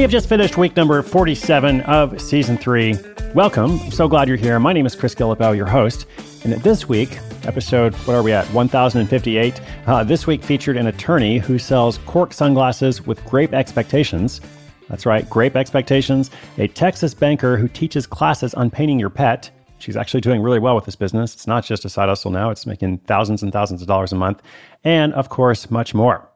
[0.00, 2.96] We have just finished week number 47 of season three.
[3.34, 3.72] Welcome.
[3.72, 4.58] I'm so glad you're here.
[4.58, 6.06] My name is Chris Guillebeau, your host.
[6.42, 8.46] And this week, episode, what are we at?
[8.46, 9.60] 1058.
[9.86, 14.40] Uh, this week featured an attorney who sells cork sunglasses with grape expectations.
[14.88, 16.30] That's right, grape expectations.
[16.56, 19.50] A Texas banker who teaches classes on painting your pet.
[19.80, 21.34] She's actually doing really well with this business.
[21.34, 24.16] It's not just a side hustle now, it's making thousands and thousands of dollars a
[24.16, 24.40] month.
[24.82, 26.29] And of course, much more.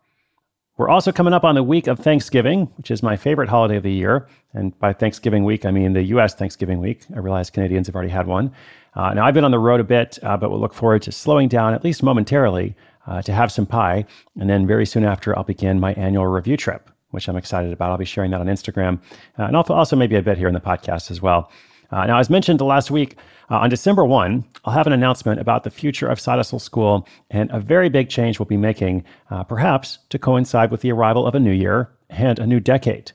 [0.77, 3.84] We're also coming up on the week of Thanksgiving, which is my favorite holiday of
[3.84, 4.27] the year.
[4.55, 7.05] And by Thanksgiving week, I mean the US Thanksgiving week.
[7.14, 8.53] I realize Canadians have already had one.
[8.97, 11.12] Uh, now, I've been on the road a bit, uh, but we'll look forward to
[11.12, 12.75] slowing down, at least momentarily,
[13.06, 14.05] uh, to have some pie.
[14.39, 17.92] And then very soon after, I'll begin my annual review trip, which I'm excited about.
[17.92, 19.00] I'll be sharing that on Instagram
[19.39, 21.52] uh, and also maybe a bit here in the podcast as well.
[21.90, 23.17] Uh, now, as mentioned last week,
[23.50, 27.06] uh, on December 1, I'll have an announcement about the future of Side Hustle School
[27.30, 31.27] and a very big change we'll be making, uh, perhaps to coincide with the arrival
[31.27, 33.12] of a new year and a new decade.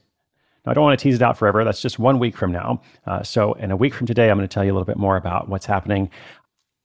[0.65, 1.63] Now, I don't want to tease it out forever.
[1.63, 2.81] That's just one week from now.
[3.07, 4.97] Uh, so, in a week from today, I'm going to tell you a little bit
[4.97, 6.09] more about what's happening.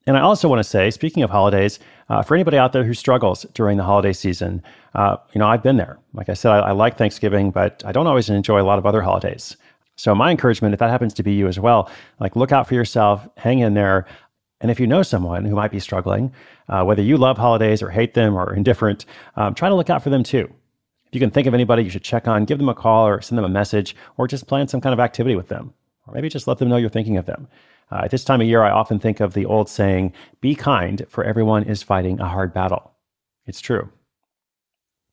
[0.07, 1.79] And I also want to say, speaking of holidays,
[2.09, 4.63] uh, for anybody out there who struggles during the holiday season,
[4.95, 5.99] uh, you know, I've been there.
[6.13, 8.85] Like I said, I, I like Thanksgiving, but I don't always enjoy a lot of
[8.85, 9.57] other holidays.
[9.97, 11.91] So my encouragement, if that happens to be you as well,
[12.21, 14.07] like look out for yourself, hang in there.
[14.61, 16.33] And if you know someone who might be struggling,
[16.69, 19.05] uh, whether you love holidays or hate them or indifferent,
[19.37, 20.53] um, try to look out for them too.
[21.07, 23.21] If you can think of anybody you should check on, give them a call or
[23.21, 25.75] send them a message or just plan some kind of activity with them.
[26.07, 27.47] Or maybe just let them know you're thinking of them.
[27.93, 31.05] Uh, at this time of year, I often think of the old saying, be kind,
[31.09, 32.93] for everyone is fighting a hard battle.
[33.47, 33.91] It's true.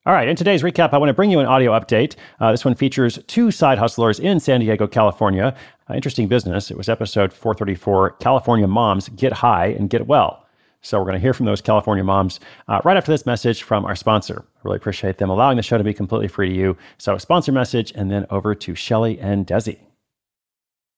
[0.03, 2.15] All right, in today's recap, I want to bring you an audio update.
[2.39, 5.55] Uh, this one features two side hustlers in San Diego, California.
[5.87, 6.71] Uh, interesting business.
[6.71, 10.43] It was episode 434 California Moms Get High and Get Well.
[10.81, 13.85] So we're going to hear from those California moms uh, right after this message from
[13.85, 14.43] our sponsor.
[14.43, 16.77] I really appreciate them allowing the show to be completely free to you.
[16.97, 19.77] So, sponsor message, and then over to Shelly and Desi.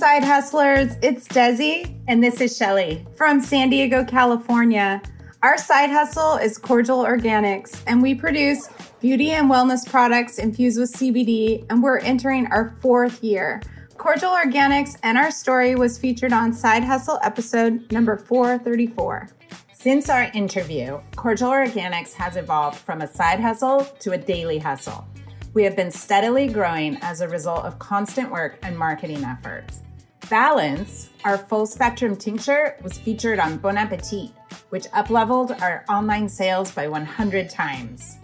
[0.00, 5.02] Side hustlers, it's Desi, and this is Shelly from San Diego, California.
[5.42, 8.70] Our side hustle is Cordial Organics, and we produce
[9.02, 13.60] beauty and wellness products infused with CBD, and we're entering our fourth year.
[13.98, 19.28] Cordial Organics and our story was featured on Side Hustle episode number 434.
[19.74, 25.06] Since our interview, Cordial Organics has evolved from a side hustle to a daily hustle.
[25.52, 29.82] We have been steadily growing as a result of constant work and marketing efforts.
[30.28, 34.30] Balance, our full spectrum tincture, was featured on Bon Appetit,
[34.68, 38.18] which upleveled our online sales by 100 times.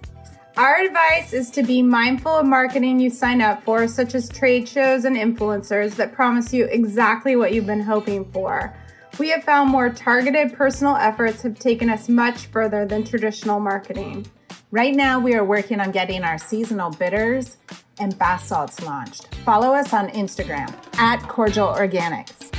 [0.57, 4.69] Our advice is to be mindful of marketing you sign up for, such as trade
[4.69, 8.75] shows and influencers that promise you exactly what you've been hoping for.
[9.19, 14.27] We have found more targeted personal efforts have taken us much further than traditional marketing.
[14.73, 17.57] Right now, we are working on getting our seasonal bitters
[18.01, 19.33] and bath salts launched.
[19.45, 22.53] Follow us on Instagram at Cordial Organics.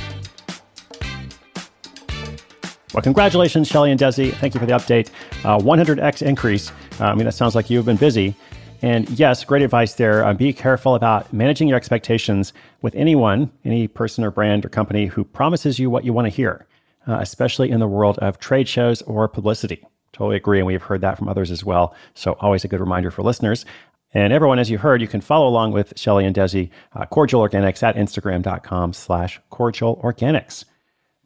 [2.94, 4.32] Well, congratulations, Shelly and Desi.
[4.32, 5.10] Thank you for the update.
[5.44, 6.72] Uh, 100x increase.
[6.98, 8.34] Uh, I mean, that sounds like you've been busy.
[8.80, 10.24] And yes, great advice there.
[10.24, 15.06] Uh, be careful about managing your expectations with anyone, any person or brand or company
[15.06, 16.66] who promises you what you want to hear,
[17.06, 19.84] uh, especially in the world of trade shows or publicity.
[20.12, 20.58] Totally agree.
[20.58, 21.94] And we've heard that from others as well.
[22.14, 23.64] So, always a good reminder for listeners.
[24.14, 27.46] And everyone, as you heard, you can follow along with Shelly and Desi, uh, Cordial
[27.46, 30.64] Organics at Instagram.com slash Cordial Organics.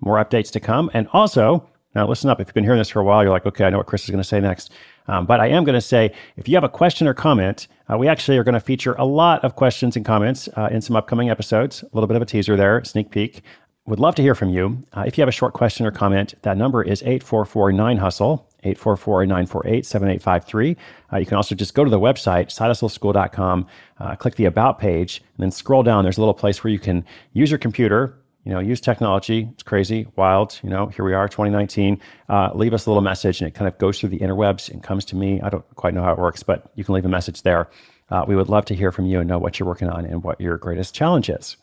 [0.00, 0.90] More updates to come.
[0.92, 2.40] And also, now listen up.
[2.40, 4.02] If you've been hearing this for a while, you're like, okay, I know what Chris
[4.04, 4.72] is going to say next.
[5.06, 7.98] Um, but I am going to say, if you have a question or comment, uh,
[7.98, 10.96] we actually are going to feature a lot of questions and comments uh, in some
[10.96, 11.82] upcoming episodes.
[11.82, 13.42] A little bit of a teaser there, sneak peek.
[13.86, 14.82] Would love to hear from you.
[14.92, 19.26] Uh, if you have a short question or comment, that number is 8449 Hustle, 844
[19.26, 20.76] 948 7853.
[21.12, 23.66] Uh, you can also just go to the website, sidehustleschool.com,
[23.98, 26.04] uh, click the About page, and then scroll down.
[26.04, 29.48] There's a little place where you can use your computer, you know, use technology.
[29.52, 30.58] It's crazy, wild.
[30.62, 32.00] You know, here we are, 2019.
[32.28, 34.82] Uh, leave us a little message, and it kind of goes through the interwebs and
[34.82, 35.40] comes to me.
[35.40, 37.70] I don't quite know how it works, but you can leave a message there.
[38.10, 40.22] Uh, we would love to hear from you and know what you're working on and
[40.22, 41.56] what your greatest challenge is.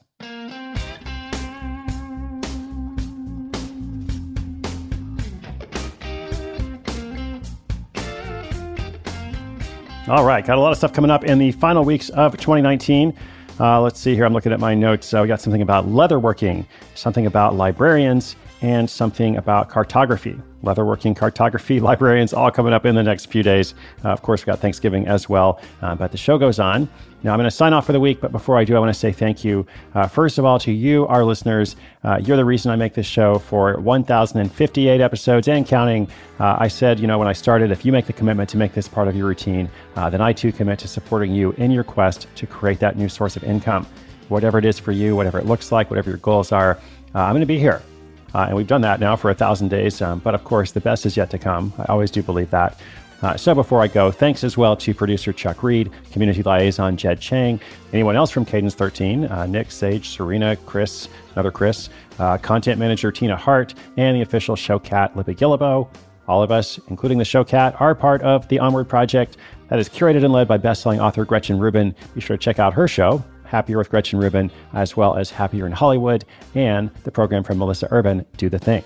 [10.10, 13.14] All right, got a lot of stuff coming up in the final weeks of 2019.
[13.60, 14.26] Uh, let's see here.
[14.26, 15.14] I'm looking at my notes.
[15.14, 16.66] Uh, we got something about leatherworking,
[16.96, 23.04] something about librarians, and something about cartography leatherworking, cartography, librarians, all coming up in the
[23.04, 23.74] next few days.
[24.04, 26.90] Uh, of course, we got Thanksgiving as well, uh, but the show goes on.
[27.22, 28.94] Now, I'm going to sign off for the week, but before I do, I want
[28.94, 31.76] to say thank you, uh, first of all, to you, our listeners.
[32.02, 36.08] Uh, you're the reason I make this show for 1,058 episodes and counting.
[36.40, 38.74] Uh, I said, you know, when I started, if you make the commitment to make
[38.74, 41.84] this part of your routine, uh, then I too commit to supporting you in your
[41.84, 43.86] quest to create that new source of income.
[44.30, 46.80] Whatever it is for you, whatever it looks like, whatever your goals are,
[47.14, 47.82] I'm going to be here.
[48.34, 50.02] Uh, and we've done that now for a thousand days.
[50.02, 51.74] Um, but of course, the best is yet to come.
[51.78, 52.80] I always do believe that.
[53.22, 57.20] Uh, so before I go, thanks as well to producer Chuck Reed, community liaison Jed
[57.20, 57.60] Chang,
[57.92, 63.12] anyone else from Cadence 13, uh, Nick, Sage, Serena, Chris, another Chris, uh, content manager
[63.12, 65.90] Tina Hart, and the official show cat Libby Guillebeau.
[66.30, 69.36] All of us, including the show cat, are part of the Onward Project
[69.68, 71.94] that is curated and led by bestselling author Gretchen Rubin.
[72.14, 75.66] Be sure to check out her show, Happier with Gretchen Rubin, as well as Happier
[75.66, 76.24] in Hollywood,
[76.56, 78.84] and the program from Melissa Urban, Do the Thing.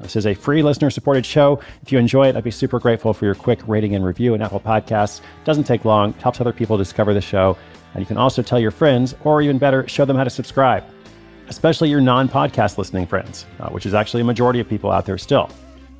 [0.00, 1.60] This is a free listener supported show.
[1.82, 4.42] If you enjoy it, I'd be super grateful for your quick rating and review in
[4.42, 5.20] Apple Podcasts.
[5.20, 7.56] It doesn't take long, it helps other people discover the show.
[7.94, 10.84] And you can also tell your friends, or even better, show them how to subscribe,
[11.48, 15.06] especially your non podcast listening friends, uh, which is actually a majority of people out
[15.06, 15.50] there still.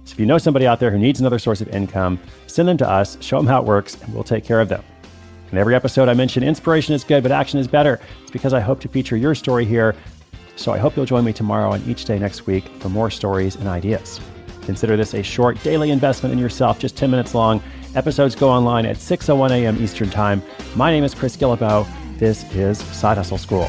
[0.04, 2.76] So if you know somebody out there who needs another source of income, send them
[2.78, 4.82] to us, show them how it works, and we'll take care of them.
[5.52, 8.00] In every episode, I mention inspiration is good, but action is better.
[8.22, 9.96] It's because I hope to feature your story here.
[10.56, 13.56] So I hope you'll join me tomorrow and each day next week for more stories
[13.56, 14.20] and ideas.
[14.62, 17.62] Consider this a short daily investment in yourself, just 10 minutes long.
[17.96, 19.82] Episodes go online at 6:01 a.m.
[19.82, 20.42] Eastern Time.
[20.76, 21.86] My name is Chris Guillebeau.
[22.18, 23.68] This is Side Hustle School.